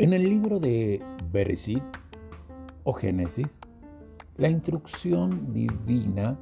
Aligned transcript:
En 0.00 0.14
el 0.14 0.22
libro 0.22 0.58
de 0.58 0.98
Bereshit 1.30 1.82
o 2.84 2.94
Génesis, 2.94 3.60
la 4.38 4.48
instrucción 4.48 5.52
divina 5.52 6.38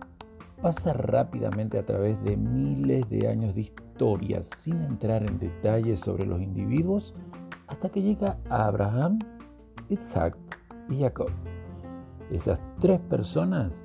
pasa 0.62 0.92
rápidamente 0.92 1.76
a 1.76 1.84
través 1.84 2.22
de 2.22 2.36
miles 2.36 3.10
de 3.10 3.26
años 3.26 3.56
de 3.56 3.62
historia 3.62 4.44
sin 4.44 4.80
entrar 4.82 5.28
en 5.28 5.40
detalles 5.40 5.98
sobre 5.98 6.24
los 6.24 6.40
individuos 6.40 7.16
hasta 7.66 7.88
que 7.88 8.00
llega 8.00 8.38
a 8.48 8.66
Abraham, 8.66 9.18
Isaac 9.88 10.36
y 10.88 11.00
Jacob. 11.00 11.30
Esas 12.30 12.60
tres 12.78 13.00
personas 13.10 13.84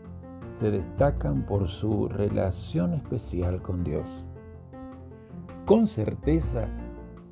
se 0.60 0.70
destacan 0.70 1.48
por 1.48 1.68
su 1.68 2.10
relación 2.10 2.94
especial 2.94 3.60
con 3.64 3.84
Dios. 3.84 4.06
Con 5.66 5.88
certeza, 5.88 6.68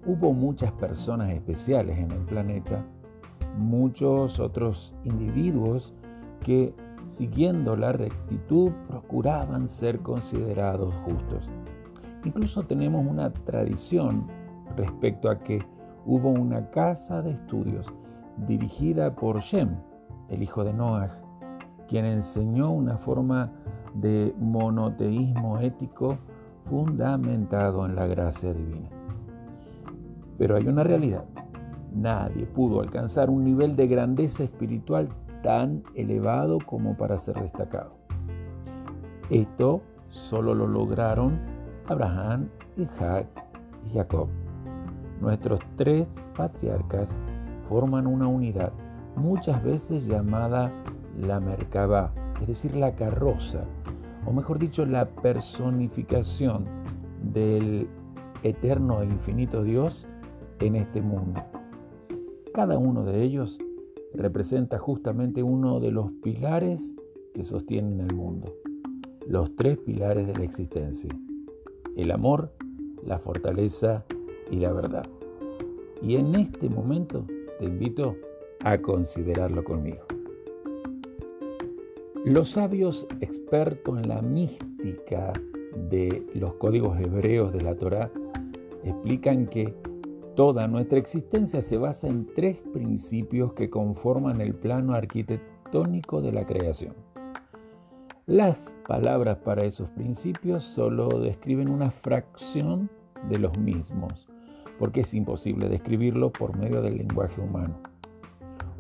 hubo 0.05 0.33
muchas 0.33 0.71
personas 0.73 1.29
especiales 1.29 1.97
en 1.97 2.11
el 2.11 2.21
planeta, 2.25 2.83
muchos 3.57 4.39
otros 4.39 4.93
individuos 5.03 5.93
que, 6.39 6.73
siguiendo 7.05 7.75
la 7.75 7.91
rectitud, 7.91 8.71
procuraban 8.87 9.69
ser 9.69 9.99
considerados 9.99 10.93
justos. 11.05 11.49
Incluso 12.23 12.63
tenemos 12.63 13.05
una 13.05 13.31
tradición 13.31 14.27
respecto 14.75 15.29
a 15.29 15.39
que 15.39 15.63
hubo 16.05 16.29
una 16.29 16.69
casa 16.71 17.21
de 17.21 17.31
estudios 17.31 17.85
dirigida 18.47 19.15
por 19.15 19.39
Shem, 19.41 19.75
el 20.29 20.43
hijo 20.43 20.63
de 20.63 20.73
Noah, 20.73 21.11
quien 21.87 22.05
enseñó 22.05 22.71
una 22.71 22.97
forma 22.97 23.51
de 23.93 24.33
monoteísmo 24.39 25.59
ético 25.59 26.17
fundamentado 26.69 27.85
en 27.85 27.95
la 27.95 28.07
gracia 28.07 28.53
divina. 28.53 29.00
Pero 30.41 30.55
hay 30.55 30.67
una 30.67 30.83
realidad. 30.83 31.23
Nadie 31.93 32.47
pudo 32.47 32.81
alcanzar 32.81 33.29
un 33.29 33.43
nivel 33.43 33.75
de 33.75 33.85
grandeza 33.85 34.43
espiritual 34.43 35.07
tan 35.43 35.83
elevado 35.93 36.57
como 36.65 36.97
para 36.97 37.19
ser 37.19 37.39
destacado. 37.39 37.91
Esto 39.29 39.83
solo 40.09 40.55
lo 40.55 40.65
lograron 40.65 41.37
Abraham, 41.87 42.47
Isaac 42.75 43.27
y 43.85 43.93
Jacob. 43.93 44.29
Nuestros 45.21 45.59
tres 45.75 46.07
patriarcas 46.35 47.15
forman 47.69 48.07
una 48.07 48.27
unidad, 48.27 48.71
muchas 49.15 49.63
veces 49.63 50.07
llamada 50.07 50.71
la 51.19 51.39
Merkabah, 51.39 52.13
es 52.41 52.47
decir, 52.47 52.75
la 52.75 52.95
carroza, 52.95 53.59
o 54.25 54.33
mejor 54.33 54.57
dicho, 54.57 54.87
la 54.87 55.05
personificación 55.05 56.65
del 57.31 57.87
eterno 58.41 59.03
e 59.03 59.05
infinito 59.05 59.61
Dios 59.61 60.07
en 60.61 60.75
este 60.75 61.01
mundo. 61.01 61.41
Cada 62.53 62.77
uno 62.77 63.03
de 63.03 63.23
ellos 63.23 63.57
representa 64.13 64.77
justamente 64.77 65.43
uno 65.43 65.79
de 65.79 65.91
los 65.91 66.11
pilares 66.23 66.93
que 67.33 67.45
sostienen 67.45 67.99
el 68.01 68.15
mundo, 68.15 68.53
los 69.27 69.55
tres 69.55 69.77
pilares 69.79 70.27
de 70.27 70.35
la 70.35 70.43
existencia, 70.43 71.09
el 71.95 72.11
amor, 72.11 72.51
la 73.05 73.19
fortaleza 73.19 74.05
y 74.49 74.57
la 74.57 74.71
verdad. 74.73 75.05
Y 76.01 76.15
en 76.15 76.35
este 76.35 76.69
momento 76.69 77.25
te 77.59 77.65
invito 77.65 78.15
a 78.63 78.77
considerarlo 78.77 79.63
conmigo. 79.63 80.03
Los 82.25 82.51
sabios 82.51 83.07
expertos 83.19 83.99
en 83.99 84.09
la 84.09 84.21
mística 84.21 85.33
de 85.89 86.23
los 86.35 86.53
códigos 86.55 86.99
hebreos 86.99 87.51
de 87.53 87.61
la 87.61 87.75
Torá 87.75 88.11
explican 88.83 89.47
que 89.47 89.73
toda 90.35 90.67
nuestra 90.67 90.97
existencia 90.97 91.61
se 91.61 91.77
basa 91.77 92.07
en 92.07 92.25
tres 92.33 92.57
principios 92.73 93.53
que 93.53 93.69
conforman 93.69 94.41
el 94.41 94.55
plano 94.55 94.93
arquitectónico 94.93 96.21
de 96.21 96.31
la 96.31 96.45
creación. 96.45 96.95
Las 98.27 98.73
palabras 98.87 99.39
para 99.39 99.65
esos 99.65 99.89
principios 99.89 100.63
solo 100.63 101.09
describen 101.19 101.69
una 101.69 101.91
fracción 101.91 102.89
de 103.29 103.39
los 103.39 103.57
mismos, 103.57 104.29
porque 104.79 105.01
es 105.01 105.13
imposible 105.13 105.67
describirlo 105.69 106.31
por 106.31 106.57
medio 106.57 106.81
del 106.81 106.97
lenguaje 106.97 107.41
humano. 107.41 107.75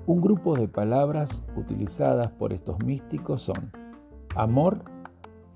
Un 0.07 0.21
grupo 0.21 0.55
de 0.55 0.67
palabras 0.67 1.43
utilizadas 1.55 2.31
por 2.31 2.53
estos 2.53 2.79
místicos 2.83 3.41
son 3.43 3.71
amor, 4.35 4.83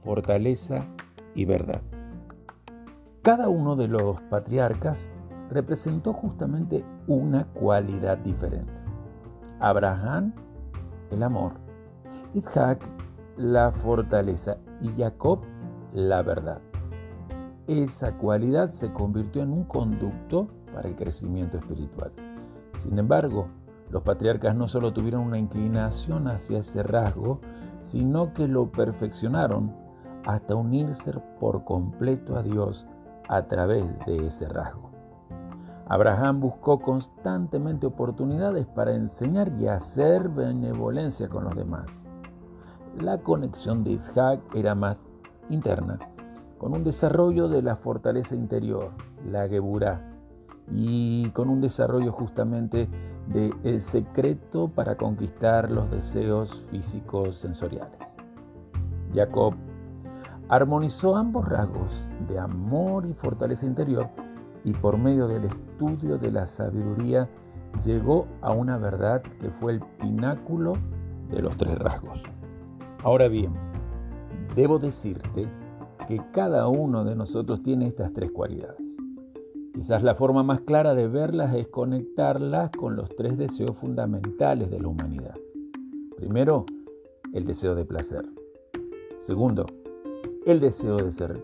fortaleza 0.03 0.85
y 1.33 1.45
verdad. 1.45 1.81
Cada 3.21 3.49
uno 3.49 3.75
de 3.75 3.87
los 3.87 4.21
patriarcas 4.29 5.11
representó 5.49 6.13
justamente 6.13 6.83
una 7.07 7.45
cualidad 7.45 8.17
diferente. 8.19 8.73
Abraham, 9.59 10.33
el 11.11 11.23
amor. 11.23 11.53
Isaac, 12.33 12.85
la 13.37 13.71
fortaleza. 13.71 14.57
Y 14.81 14.89
Jacob, 14.97 15.39
la 15.93 16.21
verdad. 16.21 16.59
Esa 17.67 18.17
cualidad 18.17 18.71
se 18.71 18.91
convirtió 18.91 19.41
en 19.41 19.51
un 19.51 19.63
conducto 19.63 20.47
para 20.73 20.87
el 20.87 20.95
crecimiento 20.95 21.57
espiritual. 21.57 22.11
Sin 22.77 22.99
embargo, 22.99 23.47
los 23.89 24.03
patriarcas 24.03 24.55
no 24.55 24.67
solo 24.67 24.93
tuvieron 24.93 25.21
una 25.21 25.37
inclinación 25.37 26.27
hacia 26.27 26.59
ese 26.59 26.83
rasgo, 26.83 27.39
sino 27.81 28.33
que 28.33 28.47
lo 28.47 28.71
perfeccionaron 28.71 29.71
hasta 30.25 30.55
unirse 30.55 31.13
por 31.39 31.63
completo 31.63 32.35
a 32.35 32.43
Dios 32.43 32.85
a 33.29 33.43
través 33.43 33.85
de 34.05 34.27
ese 34.27 34.47
rasgo. 34.47 34.84
Abraham 35.87 36.39
buscó 36.39 36.79
constantemente 36.79 37.85
oportunidades 37.85 38.65
para 38.65 38.95
enseñar 38.95 39.51
y 39.59 39.67
hacer 39.67 40.29
benevolencia 40.29 41.29
con 41.29 41.43
los 41.43 41.55
demás. 41.55 41.85
La 42.99 43.19
conexión 43.19 43.83
de 43.83 43.91
Isaac 43.91 44.39
era 44.55 44.73
más 44.73 44.97
interna, 45.49 45.99
con 46.57 46.73
un 46.73 46.83
desarrollo 46.83 47.47
de 47.49 47.61
la 47.61 47.75
fortaleza 47.75 48.35
interior, 48.35 48.91
la 49.29 49.47
Geburah, 49.47 50.01
y 50.71 51.29
con 51.31 51.49
un 51.49 51.61
desarrollo 51.61 52.11
justamente 52.11 52.89
de 53.27 53.53
el 53.63 53.81
secreto 53.81 54.67
para 54.67 54.95
conquistar 54.95 55.69
los 55.69 55.91
deseos 55.91 56.63
físicos 56.71 57.37
sensoriales. 57.37 57.99
Jacob 59.13 59.53
armonizó 60.49 61.15
ambos 61.15 61.47
rasgos 61.47 62.09
de 62.27 62.39
amor 62.39 63.05
y 63.05 63.13
fortaleza 63.13 63.67
interior 63.67 64.09
y 64.65 64.73
por 64.73 64.97
medio 64.97 65.27
del 65.27 65.45
estudio 65.45 66.17
de 66.17 66.31
la 66.31 66.47
sabiduría 66.47 67.29
llegó 67.85 68.27
a 68.41 68.51
una 68.51 68.77
verdad 68.77 69.21
que 69.39 69.49
fue 69.51 69.73
el 69.73 69.81
pináculo 70.01 70.73
de 71.29 71.41
los 71.41 71.55
tres 71.55 71.77
rasgos. 71.77 72.21
Ahora 73.03 73.27
bien, 73.27 73.53
debo 74.55 74.79
decirte 74.79 75.47
que 76.07 76.19
cada 76.31 76.67
uno 76.67 77.05
de 77.05 77.15
nosotros 77.15 77.61
tiene 77.61 77.87
estas 77.87 78.11
tres 78.13 78.31
cualidades. 78.31 78.97
Quizás 79.73 80.03
la 80.03 80.15
forma 80.15 80.41
más 80.41 80.61
clara 80.61 80.95
de 80.95 81.07
verlas 81.07 81.53
es 81.53 81.67
conectarlas 81.67 82.71
con 82.71 82.95
los 82.95 83.09
tres 83.15 83.37
deseos 83.37 83.75
fundamentales 83.77 84.71
de 84.71 84.79
la 84.79 84.87
humanidad. 84.87 85.35
Primero, 86.17 86.65
el 87.33 87.45
deseo 87.45 87.75
de 87.75 87.85
placer. 87.85 88.25
Segundo, 89.17 89.65
el 90.45 90.59
deseo 90.59 90.97
de 90.97 91.11
ser 91.11 91.43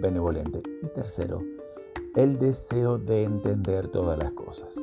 benevolente. 0.00 0.62
Y 0.82 0.86
tercero, 0.88 1.40
el 2.14 2.38
deseo 2.38 2.98
de 2.98 3.24
entender 3.24 3.88
todas 3.88 4.18
las 4.18 4.32
cosas. 4.32 4.74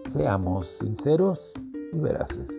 Seamos 0.00 0.68
sinceros 0.68 1.52
y 1.92 1.98
veraces. 1.98 2.50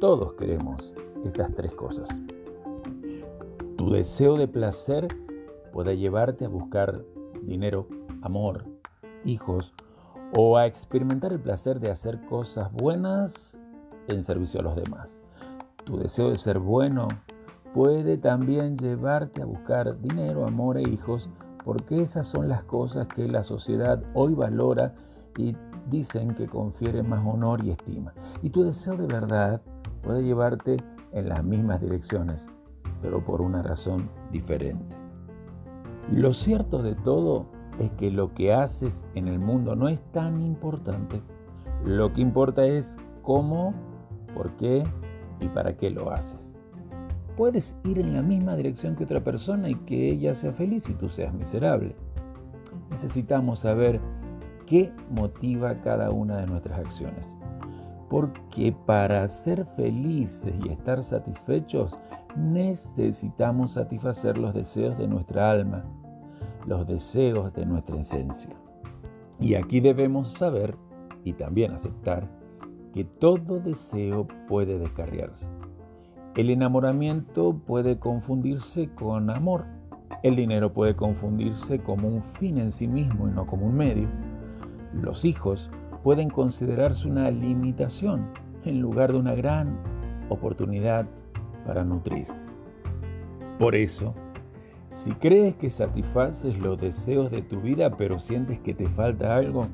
Todos 0.00 0.34
queremos 0.34 0.94
estas 1.24 1.52
tres 1.54 1.72
cosas. 1.72 2.08
Tu 3.76 3.90
deseo 3.90 4.36
de 4.36 4.46
placer 4.46 5.08
puede 5.72 5.96
llevarte 5.96 6.44
a 6.44 6.48
buscar 6.48 7.02
dinero, 7.42 7.88
amor, 8.22 8.64
hijos 9.24 9.72
o 10.36 10.56
a 10.56 10.66
experimentar 10.66 11.32
el 11.32 11.40
placer 11.40 11.80
de 11.80 11.90
hacer 11.90 12.20
cosas 12.26 12.72
buenas 12.72 13.58
en 14.06 14.22
servicio 14.22 14.60
a 14.60 14.62
los 14.62 14.76
demás. 14.76 15.20
Tu 15.84 15.98
deseo 15.98 16.30
de 16.30 16.38
ser 16.38 16.60
bueno 16.60 17.08
puede 17.74 18.18
también 18.18 18.78
llevarte 18.78 19.42
a 19.42 19.46
buscar 19.46 20.00
dinero, 20.00 20.46
amor 20.46 20.78
e 20.78 20.82
hijos, 20.82 21.28
porque 21.66 22.00
esas 22.00 22.28
son 22.28 22.48
las 22.48 22.62
cosas 22.62 23.08
que 23.08 23.26
la 23.26 23.42
sociedad 23.42 24.00
hoy 24.14 24.34
valora 24.34 24.94
y 25.36 25.56
dicen 25.90 26.32
que 26.36 26.46
confiere 26.46 27.02
más 27.02 27.26
honor 27.26 27.62
y 27.64 27.72
estima. 27.72 28.14
Y 28.40 28.50
tu 28.50 28.62
deseo 28.62 28.96
de 28.96 29.08
verdad 29.08 29.60
puede 30.04 30.22
llevarte 30.22 30.76
en 31.10 31.28
las 31.28 31.42
mismas 31.42 31.80
direcciones, 31.80 32.48
pero 33.02 33.24
por 33.24 33.40
una 33.40 33.62
razón 33.62 34.08
diferente. 34.30 34.94
Lo 36.12 36.32
cierto 36.32 36.84
de 36.84 36.94
todo 36.94 37.46
es 37.80 37.90
que 37.98 38.12
lo 38.12 38.32
que 38.32 38.54
haces 38.54 39.04
en 39.16 39.26
el 39.26 39.40
mundo 39.40 39.74
no 39.74 39.88
es 39.88 40.00
tan 40.12 40.40
importante. 40.40 41.20
Lo 41.84 42.12
que 42.12 42.20
importa 42.20 42.64
es 42.64 42.96
cómo, 43.22 43.74
por 44.36 44.52
qué 44.52 44.84
y 45.40 45.48
para 45.48 45.76
qué 45.76 45.90
lo 45.90 46.12
haces. 46.12 46.55
Puedes 47.36 47.76
ir 47.84 47.98
en 47.98 48.14
la 48.14 48.22
misma 48.22 48.56
dirección 48.56 48.96
que 48.96 49.04
otra 49.04 49.22
persona 49.22 49.68
y 49.68 49.74
que 49.74 50.10
ella 50.10 50.34
sea 50.34 50.52
feliz 50.52 50.88
y 50.88 50.94
tú 50.94 51.08
seas 51.08 51.34
miserable. 51.34 51.94
Necesitamos 52.90 53.60
saber 53.60 54.00
qué 54.66 54.90
motiva 55.10 55.80
cada 55.82 56.10
una 56.10 56.38
de 56.38 56.46
nuestras 56.46 56.78
acciones. 56.78 57.36
Porque 58.08 58.74
para 58.86 59.28
ser 59.28 59.66
felices 59.76 60.54
y 60.64 60.70
estar 60.70 61.02
satisfechos 61.02 61.98
necesitamos 62.36 63.72
satisfacer 63.72 64.38
los 64.38 64.54
deseos 64.54 64.96
de 64.96 65.08
nuestra 65.08 65.50
alma, 65.50 65.84
los 66.66 66.86
deseos 66.86 67.52
de 67.54 67.66
nuestra 67.66 68.00
esencia. 68.00 68.54
Y 69.40 69.54
aquí 69.54 69.80
debemos 69.80 70.32
saber 70.32 70.76
y 71.24 71.32
también 71.32 71.72
aceptar 71.72 72.28
que 72.94 73.04
todo 73.04 73.60
deseo 73.60 74.26
puede 74.48 74.78
descarriarse. 74.78 75.48
El 76.36 76.50
enamoramiento 76.50 77.54
puede 77.66 77.98
confundirse 77.98 78.90
con 78.90 79.30
amor. 79.30 79.64
El 80.22 80.36
dinero 80.36 80.70
puede 80.70 80.94
confundirse 80.94 81.78
como 81.78 82.08
un 82.08 82.22
fin 82.38 82.58
en 82.58 82.72
sí 82.72 82.86
mismo 82.86 83.26
y 83.26 83.30
no 83.30 83.46
como 83.46 83.64
un 83.64 83.74
medio. 83.74 84.06
Los 84.92 85.24
hijos 85.24 85.70
pueden 86.02 86.28
considerarse 86.28 87.08
una 87.08 87.30
limitación 87.30 88.26
en 88.66 88.82
lugar 88.82 89.12
de 89.12 89.18
una 89.18 89.34
gran 89.34 89.78
oportunidad 90.28 91.06
para 91.66 91.84
nutrir. 91.84 92.26
Por 93.58 93.74
eso, 93.74 94.12
si 94.90 95.12
crees 95.12 95.56
que 95.56 95.70
satisfaces 95.70 96.58
los 96.58 96.78
deseos 96.78 97.30
de 97.30 97.40
tu 97.40 97.62
vida 97.62 97.96
pero 97.96 98.18
sientes 98.18 98.60
que 98.60 98.74
te 98.74 98.88
falta 98.90 99.36
algo, 99.36 99.68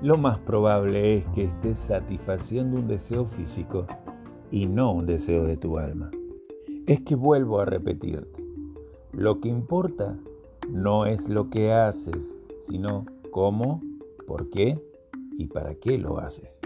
lo 0.00 0.16
más 0.16 0.38
probable 0.38 1.16
es 1.16 1.24
que 1.34 1.44
estés 1.46 1.80
satisfaciendo 1.80 2.76
un 2.76 2.86
deseo 2.86 3.26
físico 3.26 3.84
y 4.54 4.66
no 4.66 4.92
un 4.92 5.04
deseo 5.04 5.46
de 5.46 5.56
tu 5.56 5.78
alma. 5.78 6.12
Es 6.86 7.00
que 7.00 7.16
vuelvo 7.16 7.58
a 7.58 7.64
repetirte, 7.64 8.40
lo 9.10 9.40
que 9.40 9.48
importa 9.48 10.16
no 10.70 11.06
es 11.06 11.28
lo 11.28 11.50
que 11.50 11.72
haces, 11.72 12.36
sino 12.62 13.04
cómo, 13.32 13.82
por 14.28 14.50
qué 14.50 14.78
y 15.36 15.48
para 15.48 15.74
qué 15.74 15.98
lo 15.98 16.18
haces. 16.18 16.60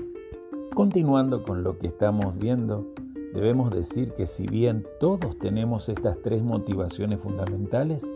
Continuando 0.75 1.43
con 1.43 1.62
lo 1.62 1.79
que 1.79 1.87
estamos 1.87 2.37
viendo, 2.37 2.85
debemos 3.32 3.70
decir 3.70 4.12
que 4.12 4.26
si 4.26 4.46
bien 4.46 4.85
todos 5.00 5.38
tenemos 5.38 5.88
estas 5.88 6.20
tres 6.20 6.43
motivaciones 6.43 7.20
fundamentales, 7.20 8.06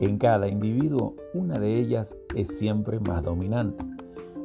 en 0.00 0.16
cada 0.16 0.48
individuo 0.48 1.14
una 1.34 1.58
de 1.58 1.78
ellas 1.78 2.16
es 2.34 2.48
siempre 2.48 2.98
más 3.00 3.22
dominante. 3.22 3.84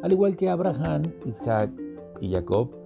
Al 0.01 0.11
igual 0.11 0.35
que 0.35 0.49
Abraham, 0.49 1.03
Isaac 1.25 1.71
y 2.19 2.33
Jacob, 2.33 2.80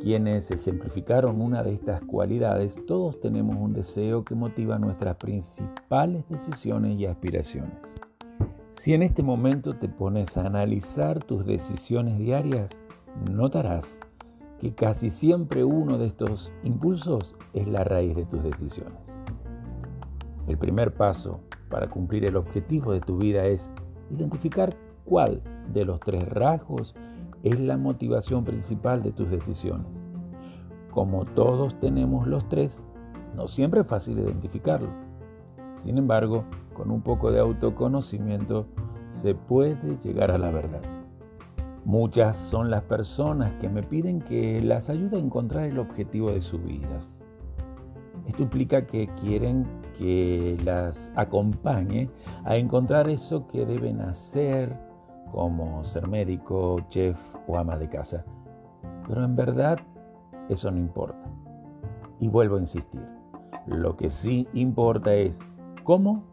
quienes 0.00 0.50
ejemplificaron 0.50 1.40
una 1.40 1.62
de 1.62 1.74
estas 1.74 2.00
cualidades, 2.02 2.76
todos 2.86 3.20
tenemos 3.20 3.56
un 3.56 3.72
deseo 3.72 4.24
que 4.24 4.34
motiva 4.34 4.78
nuestras 4.78 5.16
principales 5.16 6.24
decisiones 6.28 6.98
y 6.98 7.06
aspiraciones. 7.06 7.78
Si 8.72 8.94
en 8.94 9.02
este 9.02 9.22
momento 9.22 9.74
te 9.74 9.88
pones 9.88 10.36
a 10.36 10.46
analizar 10.46 11.22
tus 11.24 11.44
decisiones 11.44 12.18
diarias, 12.18 12.78
notarás 13.30 13.98
que 14.60 14.74
casi 14.74 15.10
siempre 15.10 15.64
uno 15.64 15.98
de 15.98 16.06
estos 16.06 16.52
impulsos 16.62 17.34
es 17.52 17.66
la 17.66 17.84
raíz 17.84 18.14
de 18.16 18.24
tus 18.24 18.42
decisiones. 18.42 18.98
El 20.46 20.56
primer 20.58 20.94
paso 20.94 21.40
para 21.68 21.88
cumplir 21.88 22.24
el 22.24 22.36
objetivo 22.36 22.92
de 22.92 23.00
tu 23.00 23.18
vida 23.18 23.46
es 23.46 23.70
identificar 24.10 24.74
cuál 25.04 25.42
de 25.72 25.84
los 25.84 26.00
tres 26.00 26.26
rasgos 26.28 26.94
es 27.42 27.58
la 27.60 27.76
motivación 27.76 28.44
principal 28.44 29.02
de 29.02 29.12
tus 29.12 29.30
decisiones. 29.30 30.02
Como 30.90 31.24
todos 31.24 31.78
tenemos 31.80 32.26
los 32.26 32.48
tres, 32.48 32.80
no 33.36 33.46
siempre 33.46 33.82
es 33.82 33.86
fácil 33.86 34.18
identificarlo. 34.18 34.88
Sin 35.76 35.98
embargo, 35.98 36.44
con 36.74 36.90
un 36.90 37.02
poco 37.02 37.30
de 37.30 37.40
autoconocimiento 37.40 38.66
se 39.10 39.34
puede 39.34 39.98
llegar 40.02 40.30
a 40.30 40.38
la 40.38 40.50
verdad. 40.50 40.82
Muchas 41.84 42.36
son 42.36 42.70
las 42.70 42.82
personas 42.82 43.52
que 43.60 43.68
me 43.68 43.82
piden 43.82 44.20
que 44.20 44.60
las 44.60 44.90
ayude 44.90 45.16
a 45.16 45.20
encontrar 45.20 45.64
el 45.64 45.78
objetivo 45.78 46.30
de 46.30 46.42
sus 46.42 46.62
vidas. 46.62 47.20
Esto 48.26 48.42
implica 48.42 48.86
que 48.86 49.08
quieren 49.20 49.66
que 49.96 50.56
las 50.64 51.10
acompañe 51.16 52.10
a 52.44 52.56
encontrar 52.56 53.08
eso 53.08 53.46
que 53.48 53.64
deben 53.64 54.00
hacer, 54.00 54.76
como 55.32 55.84
ser 55.84 56.06
médico, 56.06 56.80
chef 56.88 57.18
o 57.46 57.56
ama 57.56 57.76
de 57.76 57.88
casa. 57.88 58.24
Pero 59.06 59.24
en 59.24 59.36
verdad 59.36 59.78
eso 60.48 60.70
no 60.70 60.78
importa. 60.78 61.30
Y 62.20 62.28
vuelvo 62.28 62.56
a 62.56 62.60
insistir, 62.60 63.06
lo 63.66 63.96
que 63.96 64.10
sí 64.10 64.48
importa 64.52 65.14
es 65.14 65.40
cómo 65.84 66.24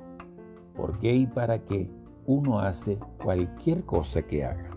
por 0.76 1.00
qué 1.00 1.14
y 1.14 1.28
para 1.28 1.60
qué 1.60 1.90
uno 2.26 2.60
hace 2.60 2.98
cualquier 3.24 3.86
cosa 3.86 4.22
que 4.22 4.46
haga. 4.46 4.70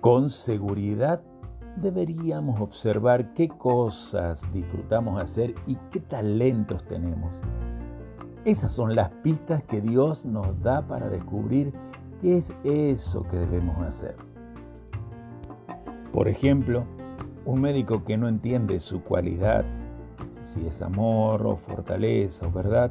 Con 0.00 0.28
seguridad 0.28 1.22
deberíamos 1.76 2.60
observar 2.60 3.32
qué 3.34 3.48
cosas 3.48 4.42
disfrutamos 4.52 5.20
hacer 5.20 5.54
y 5.66 5.76
qué 5.90 6.00
talentos 6.00 6.84
tenemos. 6.84 7.40
Esas 8.44 8.72
son 8.72 8.94
las 8.94 9.10
pistas 9.22 9.62
que 9.64 9.80
Dios 9.80 10.26
nos 10.26 10.60
da 10.60 10.86
para 10.86 11.08
descubrir 11.08 11.72
qué 12.24 12.38
es 12.38 12.54
eso 12.64 13.22
que 13.24 13.36
debemos 13.36 13.76
hacer. 13.80 14.16
Por 16.10 16.26
ejemplo, 16.26 16.84
un 17.44 17.60
médico 17.60 18.02
que 18.02 18.16
no 18.16 18.28
entiende 18.28 18.78
su 18.78 19.02
cualidad, 19.02 19.62
si 20.40 20.66
es 20.66 20.80
amor 20.80 21.46
o 21.46 21.56
fortaleza 21.56 22.46
o 22.46 22.50
verdad, 22.50 22.90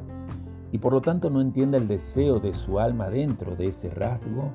y 0.70 0.78
por 0.78 0.92
lo 0.92 1.00
tanto 1.00 1.30
no 1.30 1.40
entienda 1.40 1.78
el 1.78 1.88
deseo 1.88 2.38
de 2.38 2.54
su 2.54 2.78
alma 2.78 3.10
dentro 3.10 3.56
de 3.56 3.68
ese 3.68 3.90
rasgo, 3.90 4.52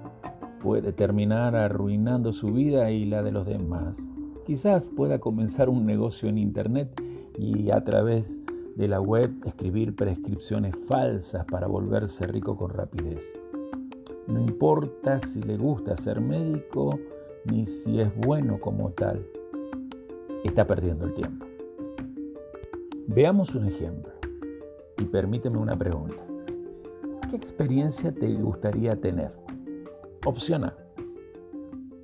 puede 0.64 0.94
terminar 0.94 1.58
arruinando 1.58 2.32
su 2.32 2.54
vida 2.54 2.90
y 2.90 3.04
la 3.04 3.22
de 3.22 3.34
los 3.34 3.46
demás. 3.46 3.98
Quizás 4.46 4.88
pueda 4.88 5.20
comenzar 5.20 5.68
un 5.68 5.86
negocio 5.86 6.30
en 6.30 6.38
Internet 6.38 6.90
y 7.38 7.70
a 7.72 7.84
través 7.84 8.42
de 8.78 8.88
la 8.88 9.02
web 9.02 9.30
escribir 9.46 9.94
prescripciones 9.94 10.74
falsas 10.88 11.44
para 11.52 11.68
volverse 11.68 12.26
rico 12.28 12.56
con 12.56 12.70
rapidez. 12.70 13.34
No 14.30 14.40
importa 14.40 15.20
si 15.20 15.42
le 15.42 15.58
gusta 15.58 15.98
ser 15.98 16.22
médico 16.22 17.00
ni 17.46 17.66
si 17.66 18.00
es 18.00 18.16
bueno 18.18 18.60
como 18.60 18.92
tal, 18.92 19.26
está 20.44 20.68
perdiendo 20.68 21.06
el 21.06 21.16
tiempo. 21.16 21.48
Veamos 23.08 23.56
un 23.56 23.66
ejemplo. 23.66 24.14
Y 25.00 25.06
permíteme 25.06 25.58
una 25.58 25.76
pregunta. 25.76 26.22
¿Qué 27.30 27.36
experiencia 27.38 28.12
te 28.12 28.32
gustaría 28.36 28.96
tener? 29.02 29.32
Opción 30.26 30.66
A. 30.66 30.78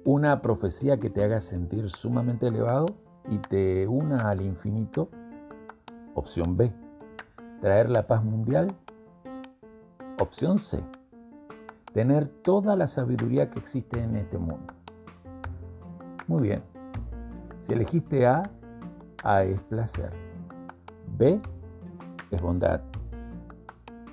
Una 0.03 0.41
profecía 0.41 0.97
que 0.97 1.11
te 1.11 1.23
haga 1.23 1.41
sentir 1.41 1.89
sumamente 1.91 2.47
elevado 2.47 2.87
y 3.29 3.37
te 3.37 3.87
una 3.87 4.29
al 4.29 4.41
infinito. 4.41 5.09
Opción 6.15 6.57
B. 6.57 6.71
Traer 7.61 7.89
la 7.91 8.07
paz 8.07 8.23
mundial. 8.23 8.73
Opción 10.19 10.57
C. 10.57 10.79
Tener 11.95 12.27
toda 12.43 12.75
la 12.75 12.87
sabiduría 12.87 13.49
que 13.49 13.57
existe 13.57 14.03
en 14.03 14.17
este 14.17 14.37
mundo. 14.37 14.73
Muy 16.27 16.43
bien. 16.43 16.61
Si 17.59 17.71
elegiste 17.71 18.27
A, 18.27 18.51
A 19.23 19.43
es 19.43 19.61
placer. 19.61 20.11
B 21.17 21.39
es 22.31 22.41
bondad. 22.41 22.81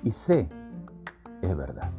Y 0.01 0.11
C 0.11 0.47
es 1.41 1.57
verdad. 1.57 1.91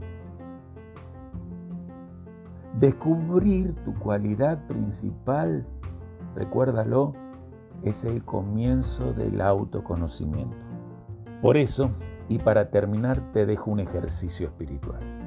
Descubrir 2.81 3.75
tu 3.85 3.93
cualidad 3.99 4.67
principal, 4.67 5.67
recuérdalo, 6.35 7.13
es 7.83 8.07
el 8.07 8.25
comienzo 8.25 9.13
del 9.13 9.39
autoconocimiento. 9.43 10.57
Por 11.43 11.59
eso, 11.59 11.91
y 12.31 12.39
para 12.39 12.71
terminar, 12.71 13.21
te 13.35 13.45
dejo 13.45 13.71
un 13.71 13.81
ejercicio 13.81 14.47
espiritual. 14.47 15.24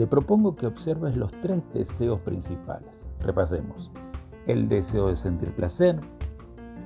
Te 0.00 0.06
propongo 0.06 0.56
que 0.56 0.66
observes 0.66 1.14
los 1.14 1.30
tres 1.42 1.62
deseos 1.74 2.18
principales. 2.20 3.06
Repasemos. 3.20 3.90
El 4.46 4.66
deseo 4.66 5.08
de 5.08 5.14
sentir 5.14 5.54
placer, 5.54 6.00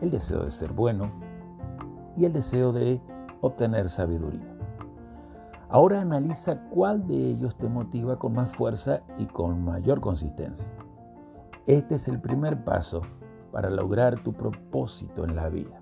el 0.01 0.11
deseo 0.11 0.43
de 0.43 0.51
ser 0.51 0.73
bueno 0.73 1.13
y 2.17 2.25
el 2.25 2.33
deseo 2.33 2.73
de 2.73 3.01
obtener 3.41 3.89
sabiduría. 3.89 4.59
Ahora 5.69 6.01
analiza 6.01 6.59
cuál 6.71 7.07
de 7.07 7.15
ellos 7.15 7.57
te 7.57 7.69
motiva 7.69 8.19
con 8.19 8.33
más 8.33 8.51
fuerza 8.57 9.01
y 9.17 9.27
con 9.27 9.65
mayor 9.65 10.01
consistencia. 10.01 10.69
Este 11.69 11.95
es 11.95 12.09
el 12.09 12.21
primer 12.21 12.65
paso 12.65 13.03
para 13.53 13.71
lograr 13.71 14.25
tu 14.25 14.33
propósito 14.33 15.25
en 15.25 15.37
la 15.37 15.49
vida. 15.51 15.81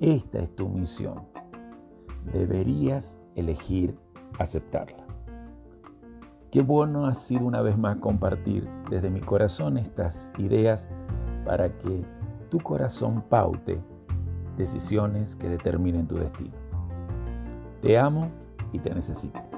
Esta 0.00 0.40
es 0.40 0.54
tu 0.54 0.68
misión. 0.68 1.22
Deberías 2.30 3.18
elegir 3.36 3.98
aceptarla. 4.38 5.09
Qué 6.50 6.62
bueno 6.62 7.06
ha 7.06 7.14
sido 7.14 7.44
una 7.44 7.62
vez 7.62 7.78
más 7.78 7.96
compartir 7.96 8.68
desde 8.90 9.08
mi 9.08 9.20
corazón 9.20 9.78
estas 9.78 10.28
ideas 10.36 10.88
para 11.44 11.68
que 11.78 12.04
tu 12.50 12.58
corazón 12.58 13.22
paute 13.28 13.80
decisiones 14.56 15.36
que 15.36 15.48
determinen 15.48 16.08
tu 16.08 16.16
destino. 16.16 16.54
Te 17.82 17.96
amo 17.96 18.28
y 18.72 18.80
te 18.80 18.92
necesito. 18.92 19.49